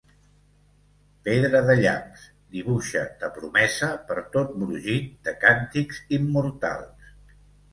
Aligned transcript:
Pedra 1.27 1.59
de 1.67 1.75
llamps, 1.81 2.23
dibuixa 2.57 3.03
ta 3.19 3.29
promesa 3.37 3.91
per 4.09 4.19
tot 4.37 4.57
brogit 4.63 5.13
de 5.29 5.37
càntics 5.45 6.01
immortals. 6.19 7.15